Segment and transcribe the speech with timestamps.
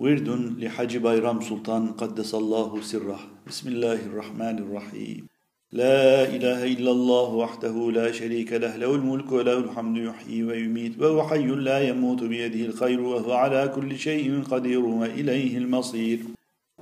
[0.00, 0.28] ورد
[0.58, 3.18] لحج بيرام سلطان قدس الله سره.
[3.48, 5.26] بسم الله الرحمن الرحيم.
[5.72, 11.22] لا إله إلا الله وحده لا شريك له له الملك وله الحمد يحيي ويميت وهو
[11.28, 16.18] حي لا يموت بيده الخير وهو على كل شيء قدير وإليه المصير.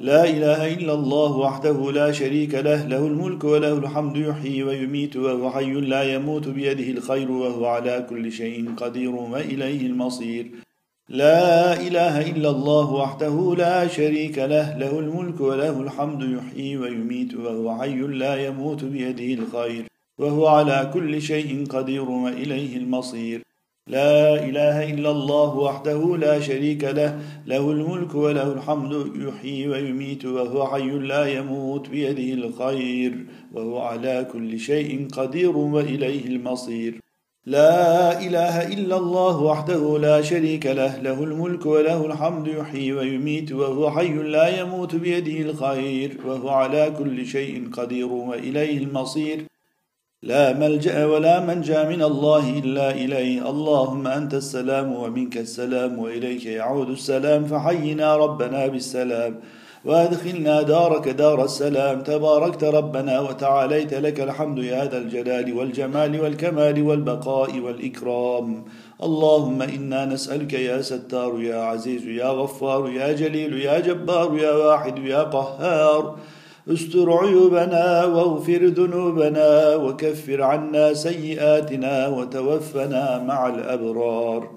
[0.00, 5.50] لا إله إلا الله وحده لا شريك له له الملك وله الحمد يحيي ويميت وهو
[5.50, 10.67] حي لا يموت بيده الخير وهو على كل شيء قدير وإليه المصير.
[11.08, 17.78] لا إله إلا الله وحده لا شريك له له الملك وله الحمد يحيي ويميت وهو
[17.78, 19.86] حي لا يموت بيده الخير
[20.18, 23.42] وهو على كل شيء قدير وإليه المصير.
[23.86, 30.66] لا إله إلا الله وحده لا شريك له له الملك وله الحمد يحيي ويميت وهو
[30.66, 37.00] حي لا يموت بيده الخير وهو على كل شيء قدير وإليه المصير.
[37.48, 43.90] لا إله إلا الله وحده لا شريك له له الملك وله الحمد يحيي ويميت وهو
[43.90, 49.38] حي لا يموت بيده الخير وهو على كل شيء قدير وإليه المصير.
[50.22, 53.50] لا ملجأ ولا منجأ من الله إلا إليه.
[53.50, 59.40] اللهم أنت السلام ومنك السلام وإليك يعود السلام فحينا ربنا بالسلام.
[59.84, 62.02] وادخلنا دارك دار السلام.
[62.02, 68.64] تباركت ربنا وتعاليت لك الحمد يا ذا الجلال والجمال والكمال والبقاء والإكرام.
[69.02, 74.98] اللهم إنا نسألك يا ستار يا عزيز يا غفار يا جليل يا جبار يا واحد
[74.98, 76.16] يا قهار.
[76.72, 84.50] استر عيوبنا واغفر ذنوبنا وكفر عنا سيئاتنا وتوفنا مع الأبرار.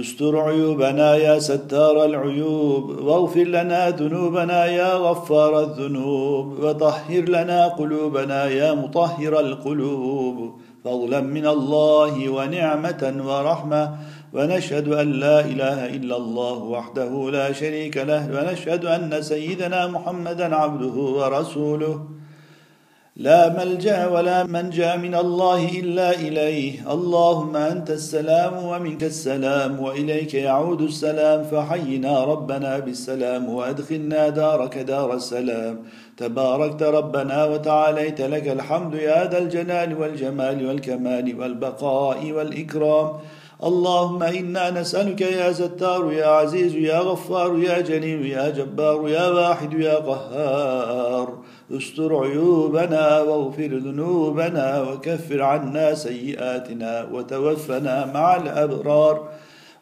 [0.00, 8.74] استر عيوبنا يا ستار العيوب واغفر لنا ذنوبنا يا غفار الذنوب وطهر لنا قلوبنا يا
[8.74, 10.60] مطهر القلوب.
[10.84, 13.96] فضلا من الله ونعمة ورحمة
[14.34, 20.96] ونشهد أن لا إله إلا الله وحده لا شريك له ونشهد أن سيدنا محمدا عبده
[21.18, 22.13] ورسوله.
[23.16, 26.92] لا ملجأ ولا منجأ من الله إلا إليه.
[26.92, 31.44] اللهم أنت السلام ومنك السلام وإليك يعود السلام.
[31.44, 35.78] فحينا ربنا بالسلام وأدخلنا دارك دار السلام.
[36.16, 43.12] تباركت ربنا وتعاليت لك الحمد يا ذا الجلال والجمال والكمال والبقاء والإكرام.
[43.64, 49.72] اللهم إنا نسألك يا ستار يا عزيز يا غفار يا جليل يا جبار يا واحد
[49.72, 51.28] يا قهار.
[51.72, 59.28] استر عيوبنا واغفر ذنوبنا وكفر عنا سيئاتنا وتوفنا مع الأبرار.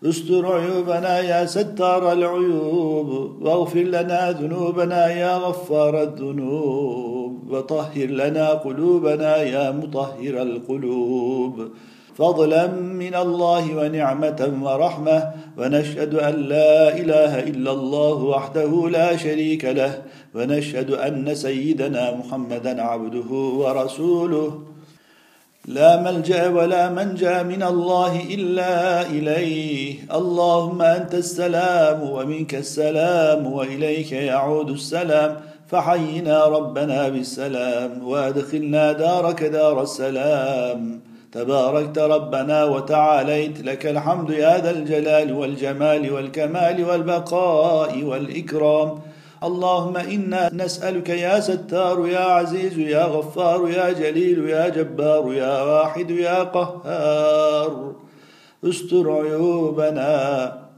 [0.05, 7.51] استر عيوبنا يا ستار العيوب واغفر لنا ذنوبنا يا غفار الذنوب.
[7.51, 11.69] وطهر لنا قلوبنا يا مطهر القلوب.
[12.19, 20.03] فضلا من الله ونعمة ورحمة ونشهد أن لا إله إلا الله وحده لا شريك له
[20.35, 24.63] ونشهد أن سيدنا محمدا عبده ورسوله.
[25.67, 29.95] لا ملجأ ولا منجأ من الله إلا إليه.
[30.13, 35.37] اللهم أنت السلام ومنك السلام وإليك يعود السلام.
[35.69, 41.12] فحينا ربنا بالسلام وأدخلنا دارك دار السلام.
[41.33, 48.99] تباركت ربنا وتعاليت لك الحمد يا ذا الجلال والجمال والكمال والبقاء والإكرام.
[49.45, 56.11] اللهم إنا نسألك يا ستار يا عزيز يا غفار يا جليل يا جبار يا واحد
[56.11, 57.93] يا قهار.
[58.65, 60.13] استر عيوبنا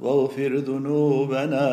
[0.01, 1.69] واغفر ذنوبنا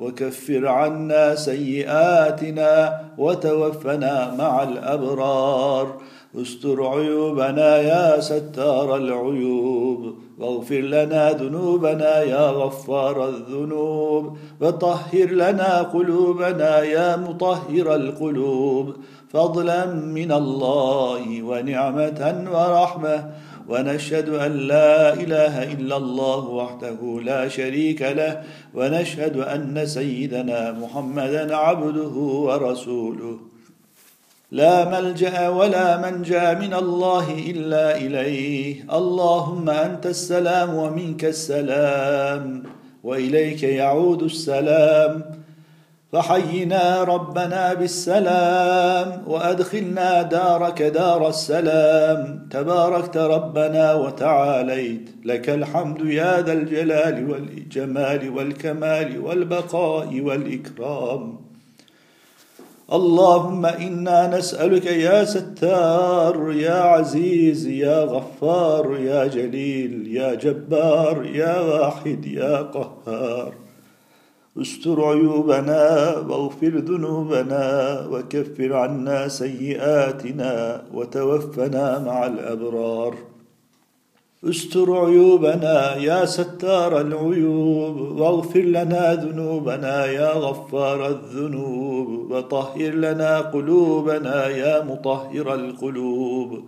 [0.00, 5.96] وكفر عنا سيئاتنا وتوفنا مع الأبرار.
[6.36, 10.14] استر عيوبنا يا ستار العيوب.
[10.38, 14.36] واغفر لنا ذنوبنا يا غفار الذنوب.
[14.60, 18.94] وطهر لنا قلوبنا يا مطهر القلوب.
[19.28, 23.30] فضلا من الله ونعمة ورحمة.
[23.68, 28.42] ونشهد أن لا إله إلا الله وحده لا شريك له.
[28.74, 32.14] ونشهد أن سيدنا محمدا عبده
[32.46, 33.49] ورسوله.
[34.52, 38.84] لا ملجأ ولا منجأ من الله إلا إليه.
[38.92, 42.62] اللهم أنت السلام ومنك السلام
[43.04, 45.22] وإليك يعود السلام.
[46.12, 52.48] فحينا ربنا بالسلام وأدخلنا دارك دار السلام.
[52.50, 55.10] تباركت ربنا وتعاليت.
[55.24, 61.49] لك الحمد يا ذا الجلال والجمال والكمال والبقاء والإكرام.
[62.92, 72.26] اللهم إنا نسألك يا ستار يا عزيز يا غفار يا جليل يا جبار يا واحد
[72.26, 73.52] يا قهار.
[74.60, 77.66] استر عيوبنا واغفر ذنوبنا
[78.10, 83.29] وكفر عنا سيئاتنا وتوفنا مع الأبرار.
[84.48, 94.84] استر عيوبنا يا ستار العيوب واغفر لنا ذنوبنا يا غفار الذنوب وطهر لنا قلوبنا يا
[94.84, 96.64] مطهر القلوب.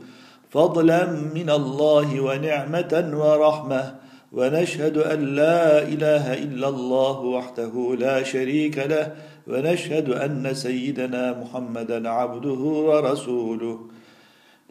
[0.51, 3.95] فضلا من الله ونعمة ورحمة
[4.33, 9.13] ونشهد أن لا إله إلا الله وحده لا شريك له
[9.49, 13.79] ونشهد أن سيدنا محمدا عبده ورسوله.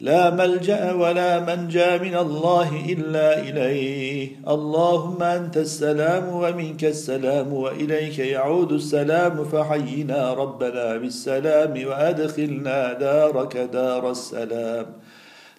[0.02, 4.28] لا ملجأ ولا منجأ من الله إلا إليه.
[4.48, 9.44] اللهم أنت السلام ومنك السلام وإليك يعود السلام.
[9.44, 14.86] فحينا ربنا بالسلام وأدخلنا دارك دار السلام.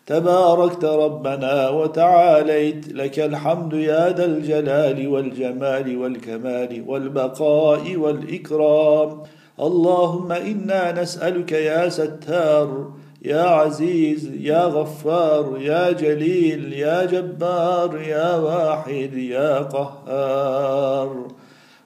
[0.06, 2.94] تباركت ربنا وتعاليت.
[2.94, 9.24] لك الحمد يا ذا الجلال والجمال والكمال والبقاء والإكرام.
[9.60, 19.14] اللهم إنا نسألك يا ستار يا عزيز يا غفار يا جليل يا جبار يا واحد
[19.14, 21.28] يا قهار.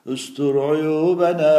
[0.07, 1.57] استر عيوبنا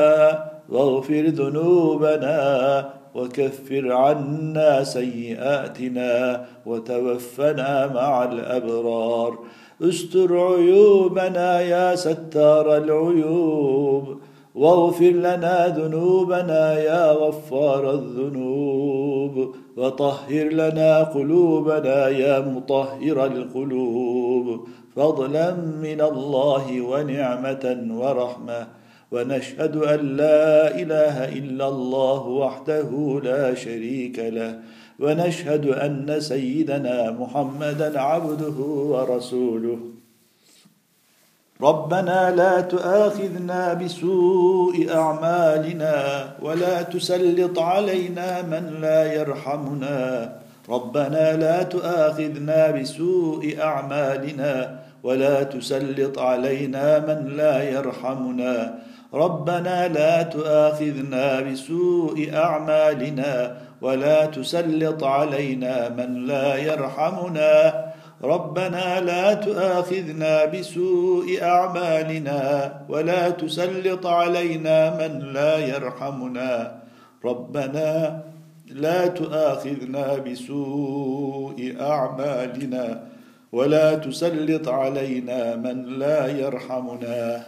[0.69, 9.39] واغفر ذنوبنا وكفر عنا سيئاتنا وتوفنا مع الأبرار.
[9.83, 14.19] استر عيوبنا يا ستار العيوب
[14.55, 19.55] واغفر لنا ذنوبنا يا غفار الذنوب.
[19.79, 24.69] وطهر لنا قلوبنا يا مطهر القلوب.
[24.97, 28.67] فضلا من الله ونعمة ورحمة.
[29.13, 34.59] ونشهد أن لا إله إلا الله وحده لا شريك له.
[35.01, 39.79] ونشهد أن سيدنا محمدا عبده ورسوله.
[41.63, 45.95] ربنا لا تؤاخذنا بسوء أعمالنا
[46.43, 50.33] ولا تسلط علينا من لا يرحمنا.
[50.69, 58.75] ربنا لا تؤاخذنا بسوء أعمالنا ولا تسلط علينا من لا يرحمنا.
[59.15, 67.88] ربنا لا تؤاخذنا بسوء أعمالنا ولا تسلط علينا من لا يرحمنا.
[68.25, 72.41] ربنا لا تؤاخذنا بسوء أعمالنا
[72.89, 76.83] ولا تسلط علينا من لا يرحمنا.
[77.25, 78.23] ربنا
[78.71, 83.03] لا تؤاخذنا بسوء أعمالنا
[83.53, 87.47] ولا تسلط علينا من لا يرحمنا.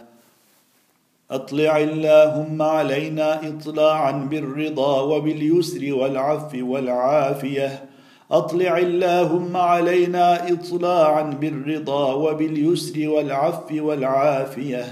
[1.31, 7.90] أطلع اللهم علينا اطلاعا بالرضا وباليسر والعفو والعافية.
[8.31, 14.85] أطلع اللهم علينا اطلاعا بالرضا وباليسر والعفو والعافية.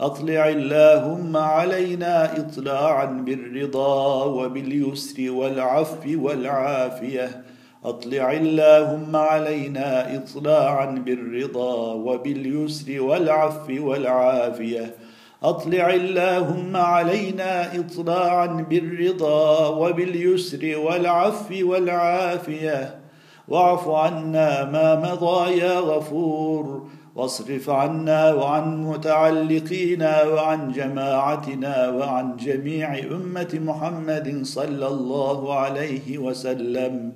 [0.00, 7.42] أطلع اللهم علينا اطلاعا بالرضا وباليسر والعفو والعافية.
[7.84, 14.94] أطلع اللهم علينا اطلاعا بالرضا وباليسر والعفو والعافية.
[15.44, 23.00] أطلع اللهم علينا اطلاعا بالرضا وباليسر والعفو والعافية.
[23.48, 26.86] واعف عنا ما مضى يا غفور.
[27.14, 37.12] واصرف عنا وعن متعلقينا وعن جماعتنا وعن جميع أمة محمد صلى الله عليه وسلم.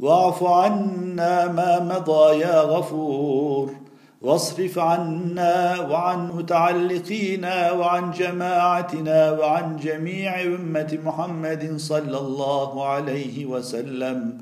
[0.00, 3.81] واعف عنا ما مضى يا غفور.
[4.22, 14.38] واصرف عنا وعن متعلقينا وعن جماعتنا وعن جميع أمة محمد صلى الله عليه وسلم.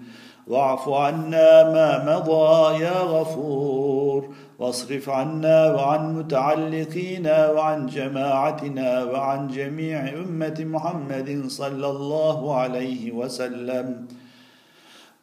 [0.46, 4.28] واعف عنا ما مضى يا غفور.
[4.58, 14.06] واصرف عنا وعن متعلقينا وعن جماعتنا وعن جميع أمة محمد صلى الله عليه وسلم.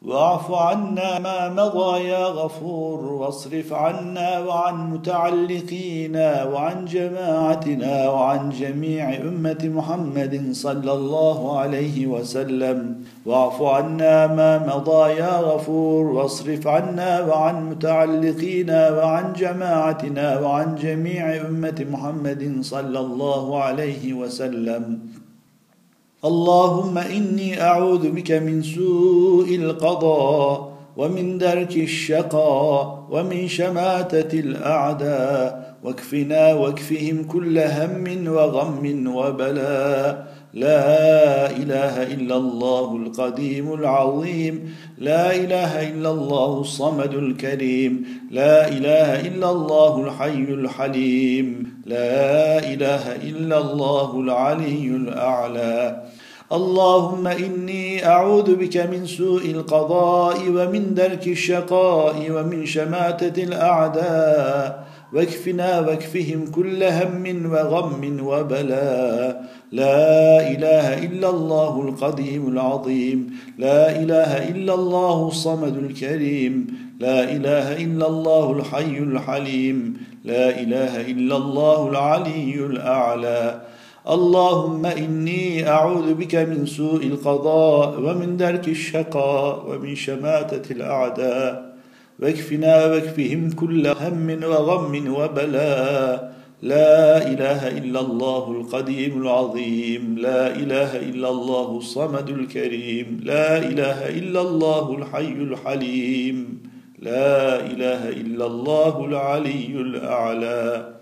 [0.08, 9.58] واعف عنا ما مضى يا غفور واصرف عنا وعن متعلقينا وعن جماعتنا وعن جميع أمة
[9.64, 12.96] محمد صلى الله عليه وسلم.
[13.26, 21.86] واعف عنا ما مضى يا غفور واصرف عنا وعن متعلقينا وعن جماعتنا وعن جميع أمة
[21.92, 25.00] محمد صلى الله عليه وسلم.
[26.26, 37.24] اللهم إني أعوذ بك من سوء القضاء ومن درك الشقاء ومن شماتة الأعداء واكفنا واكفهم
[37.24, 44.76] كل هم وغم وبلاء لا إله إلا الله القديم العظيم.
[44.98, 48.06] لا إله إلا الله الصمد الكريم.
[48.32, 51.74] لا إله إلا الله الحي الحليم.
[51.86, 56.04] لا إله إلا الله العلي الأعلى.
[56.52, 64.87] اللهم إني أعوذ بك من سوء القضاء ومن درك الشقاء ومن شماتة الأعداء.
[65.14, 73.34] واكفنا واكفهم كل هم وغم وبلاء لا إله إلا الله القديم العظيم.
[73.58, 76.68] لا إله إلا الله الصمد الكريم.
[77.00, 79.98] لا إله إلا الله الحي الحليم.
[80.24, 83.62] لا إله إلا الله العلي الأعلى.
[84.10, 91.67] اللهم إني أعوذ بك من سوء القضاء ومن درك الشقاء ومن شماتة الأعداء.
[92.22, 100.18] واكفنا واكفهم كل هم وغم وبلاء لا إله إلا الله القديم العظيم.
[100.18, 103.22] لا إله إلا الله الصمد الكريم.
[103.24, 106.64] لا إله إلا الله الحي الحليم.
[107.00, 110.94] لا إله إلا الله العلي الأعلى.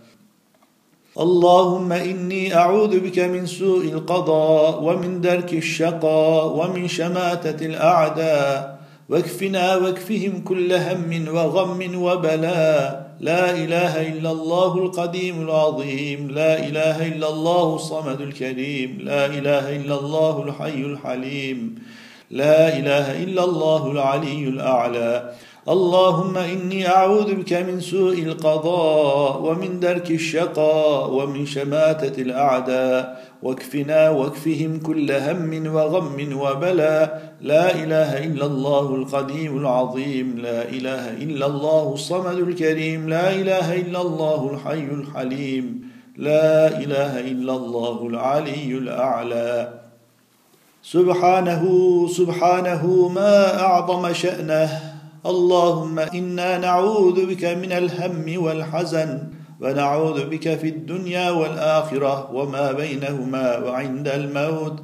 [1.20, 8.75] اللهم إني أعوذ بك من سوء القضاء ومن درك الشقاء ومن شماتة الأعداء.
[9.10, 16.32] واكفنا واكفهم كل هم وغم وبلاء لا إله إلا الله القديم العظيم.
[16.32, 18.98] لا إله إلا الله الصمد الكريم.
[19.02, 21.76] لا إله إلا الله الحي الحليم.
[22.32, 25.32] لا إله إلا الله العلي الأعلى.
[25.70, 33.26] اللهم إني أعوذ بك من سوء القضاء ومن درك الشقاء ومن شماتة الأعداء.
[33.44, 40.38] واكفنا واكفهم كل هم وغم وبلاء لا إله إلا الله القديم العظيم.
[40.38, 43.10] لا إله إلا الله الصمد الكريم.
[43.10, 45.90] لا إله إلا الله الحي الحليم.
[46.18, 49.74] لا إله إلا الله العلي الأعلى.
[50.84, 51.64] سبحانه
[52.08, 54.85] سبحانه ما أعظم شأنه.
[55.26, 59.20] اللهم إنا نعوذ بك من الهم والحزن
[59.62, 64.84] ونعوذ بك في الدنيا والآخرة وما بينهما وعند الموت.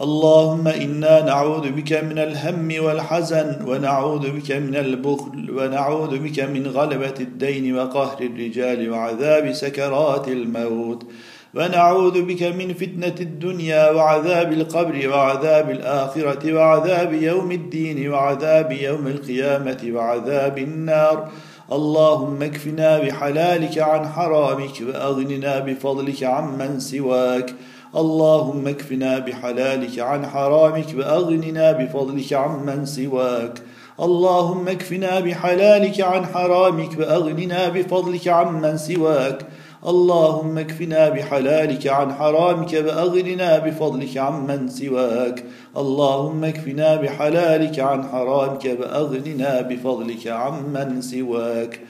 [0.00, 7.14] اللهم إنا نعوذ بك من الهم والحزن ونعوذ بك من البخل ونعوذ بك من غلبة
[7.20, 11.06] الدين وقهر الرجال وعذاب سكرات الموت.
[11.54, 19.90] ونعوذ بك من فتنة الدنيا وعذاب القبر وعذاب الآخرة وعذاب يوم الدين وعذاب يوم القيامة
[19.94, 21.28] وعذاب النار.
[21.72, 27.54] اللهم اكفنا بحلالك عن حرامك وأغننا بفضلك عمن سواك.
[27.96, 33.58] اللهم اكفنا بحلالك عن حرامك وأغننا بفضلك عمن سواك.
[34.00, 39.38] اللهم اكفنا بحلالك عن حرامك وأغننا بفضلك عمن سواك.
[39.86, 45.44] اللهم اكفنا بحلالك عن حرامك وأغننا بفضلك عمن سواك.
[45.76, 51.80] اللهم اكفنا بحلالك عن حرامك وأغننا بفضلك عمن سواك.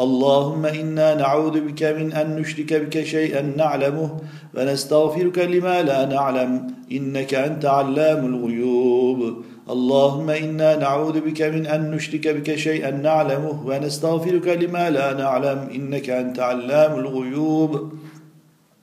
[0.00, 4.16] اللهم إنا نعوذ بك من أن نشرك بك شيئا نعلمه
[4.54, 6.66] ونستغفرك لما لا نعلم.
[6.92, 9.44] إنك أنت علام الغيوب.
[9.70, 16.10] اللهم إنا نعوذ بك من أن نشرك بك شيئا نعلمه ونستغفرك لما لا نعلم إنك
[16.10, 17.92] أنت علام الغيوب.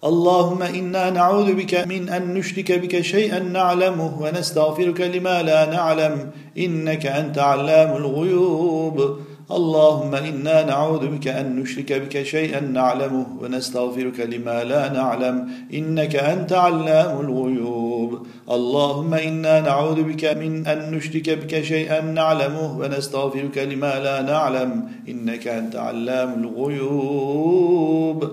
[0.04, 7.06] اللهم إنا نعوذ بك من أن نشرك بك شيئا نعلمه ونستغفرك لما لا نعلم إنك
[7.06, 9.20] أنت علام الغيوب.
[9.52, 16.54] اللهم إنا نعوذ بك أن نشرك بك شيئا نعلمه ونستغفرك لما لا نعلم إنك أنت
[16.54, 18.28] علام الغيوب.
[18.52, 25.48] اللهم إنا نعوذ بك من أن نشرك بك شيئا نعلمه ونستغفرك لما لا نعلم إنك
[25.48, 28.32] أنت علام الغيوب.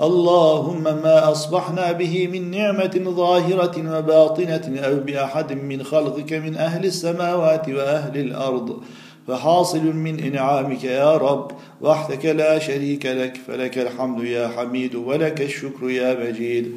[0.00, 7.68] اللهم ما أصبحنا به من نعمة ظاهرة وباطنة أو بأحد من خلقك من أهل السماوات
[7.68, 8.82] وأهل الأرض.
[9.30, 15.90] فحاصل من إنعامك يا رب وحدك لا شريك لك فلك الحمد يا حميد ولك الشكر
[15.90, 16.72] يا مجيد.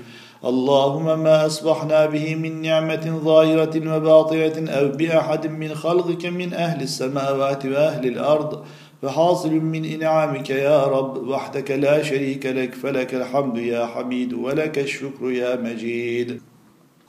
[0.45, 7.65] اللهم ما أصبحنا به من نعمة ظاهرة وباطنة أو بأحد من خلقك من أهل السماوات
[7.65, 8.65] وأهل الأرض.
[9.01, 15.31] فحاصل من إنعامك يا رب وحدك لا شريك لك فلك الحمد يا حميد ولك الشكر
[15.31, 16.52] يا مجيد.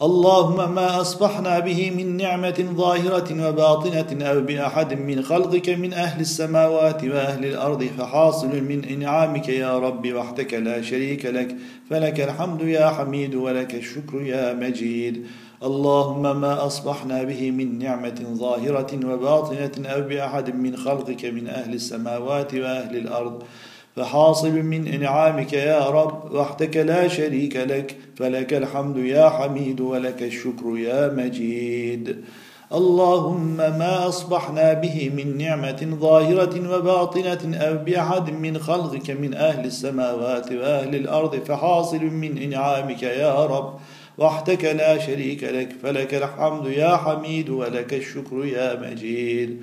[0.03, 7.05] اللهم ما أصبحنا به من نعمة ظاهرة وباطنة أو بأحد من خلقك من أهل السماوات
[7.05, 11.57] وأهل الأرض فحاصل من إنعامك يا رب وحدك لا شريك لك.
[11.91, 15.27] فلك الحمد يا حميد ولك الشكر يا مجيد.
[15.63, 22.55] اللهم ما أصبحنا به من نعمة ظاهرة وباطنة أو بأحد من خلقك من أهل السماوات
[22.55, 23.43] وأهل الأرض.
[23.97, 30.79] فحاصل من إنعامك يا رب وحدك لا شريك لك فلك الحمد يا حميد ولك الشكر
[30.79, 32.25] يا مجيد.
[32.73, 40.53] اللهم ما أصبحنا به من نعمة ظاهرة وباطنة أو بأحد من خلقك من أهل السماوات
[40.53, 43.75] وأهل الأرض فحاصل من إنعامك يا رب.
[44.19, 49.63] وحدك لا شريك لك فلك الحمد يا حميد ولك الشكر يا مجيد.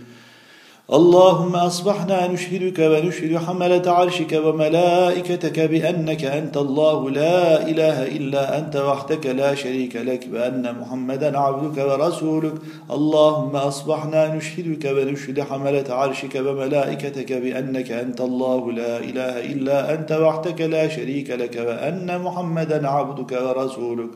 [0.93, 9.25] اللهم أصبحنا نشهدك ونشهد حملة عرشك وملائكتك بأنك أنت الله لا إله إلا أنت وحدك
[9.25, 12.53] لا شريك لك وأن محمدا عبدك ورسولك.
[12.91, 20.61] اللهم أصبحنا نشهدك ونشهد حملة عرشك وملائكتك بأنك أنت الله لا إله إلا أنت وحدك
[20.61, 24.09] لا شريك لك وأن محمدا عبدك ورسولك.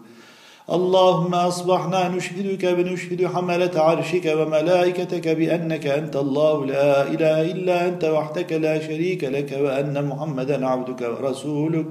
[0.74, 6.65] اللهم أصبحنا نشهدك بنشهد حملة عرشك وملائكتك بأنك أنت الله.
[6.65, 11.86] لا إله إلا أنت وحدك لا شريك لك وأن محمدا عبدك ورسولك.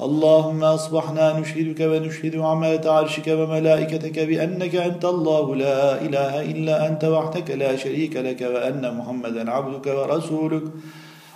[0.00, 5.56] اللهم أصبحنا نشهدك ونشهد حملة عرشك وملائكتك بأنك أنت الله.
[5.56, 10.62] لا إله إلا أنت وحدك لا شريك لك وأن محمدا عبدك ورسولك.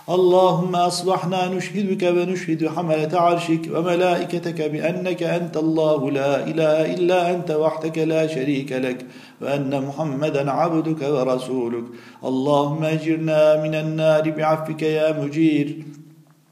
[0.09, 7.97] اللهم أصبحنا نشهدك ونشهد حملة عرشك وملائكتك بأنك أنت الله لا إله إلا أنت وحدك
[7.97, 9.05] لا شريك لك
[9.41, 11.83] وأن محمدا عبدك ورسولك.
[12.23, 15.85] اللهم أجرنا من النار بعفك يا مجير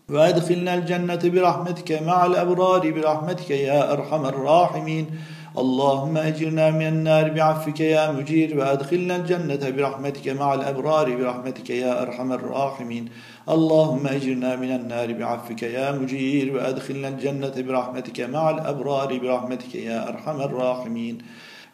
[0.09, 5.05] وأدخلنا الجنة برحمتك مع الأبرار برحمتك يا أرحم الراحمين.
[5.57, 12.31] اللهم أجرنا من النار بعفك يا مجير وأدخلنا الجنة برحمتك مع الأبرار برحمتك يا أرحم
[12.31, 13.09] الراحمين.
[13.49, 20.41] اللهم أجرنا من النار بعفك يا مجير وأدخلنا الجنة برحمتك مع الأبرار برحمتك يا أرحم
[20.41, 21.17] الراحمين.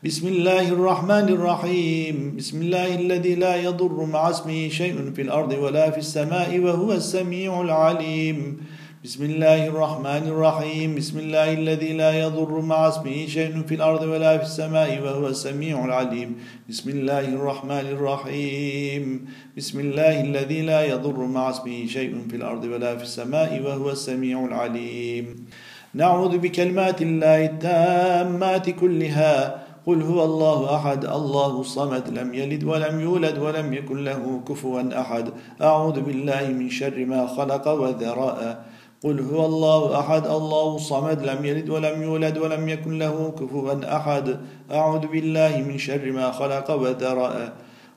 [0.03, 2.35] بسم الله الرحمن الرحيم.
[2.37, 7.61] بسم الله الذي لا يضر مع اسمه شيء في الأرض ولا في السماء وهو السميع
[7.61, 8.57] العليم.
[9.03, 14.37] بسم الله الرحمن الرحيم بسم الله الذي لا يضر مع اسمه شيء في الأرض ولا
[14.37, 16.35] في السماء وهو السميع العليم
[16.69, 19.25] بسم الله الرحمن الرحيم
[19.57, 24.45] بسم الله الذي لا يضر مع اسمه شيء في الأرض ولا في السماء وهو السميع
[24.45, 25.47] العليم
[25.93, 33.37] نعوذ بكلمات الله التامات كلها قل هو الله أحد الله الصمد لم يلد ولم يولد
[33.37, 35.25] ولم يكن له كفوا أحد
[35.61, 38.65] أعوذ بالله من شر ما خلق وذراء
[39.03, 44.39] قل هو الله أحد الله الصمد لم يلد ولم يولد ولم يكن له كفوا أحد.
[44.71, 47.53] أعوذ بالله من شر ما خلق وذرأ.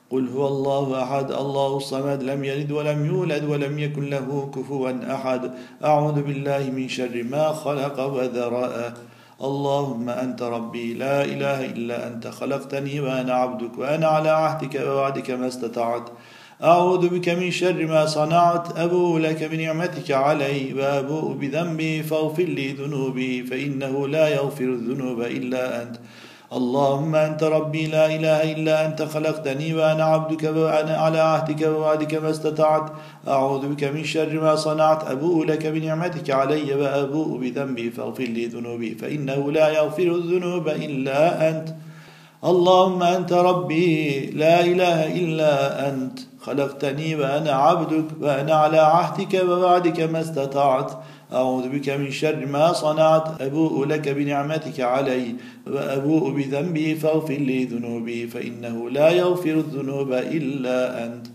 [0.09, 5.51] قل هو الله أحد الله الصمد لم يلد ولم يولد ولم يكن له كفوا أحد.
[5.83, 8.93] أعوذ بالله من شر ما خلق وذرأ.
[9.41, 15.47] اللهم أنت ربي لا إله إلا أنت خلقتني وأنا عبدك وأنا على عهدك ووعدك ما
[15.47, 16.09] استطعت.
[16.61, 23.43] أعوذ بك من شر ما صنعت أبوء لك بنعمتك علي وأبوء بذنبي فاغفر لي ذنوبي
[23.43, 25.95] فإنه لا يغفر الذنوب إلا أنت.
[26.53, 32.29] اللهم أنت ربي لا إله إلا أنت خلقتني وأنا عبدك وأنا على عهدك ووعدك ما
[32.29, 32.91] استطعت.
[33.27, 38.95] أعوذ بك من شر ما صنعت أبوء لك بنعمتك علي وأبوء بذنبي فاغفر لي ذنوبي
[38.95, 41.69] فإنه لا يغفر الذنوب إلا أنت.
[42.45, 46.19] اللهم أنت ربي لا إله إلا أنت.
[46.45, 50.91] خلقتني وأنا عبدك وأنا على عهدك ووعدك ما استطعت.
[51.33, 53.41] أعوذ بك من شر ما صنعت.
[53.41, 55.35] أبوء لك بنعمتك علي
[55.67, 61.27] وأبوء بذنبي فاغفر لي ذنوبي فإنه لا يغفر الذنوب إلا أنت.